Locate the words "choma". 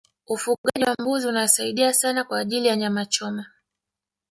3.05-3.45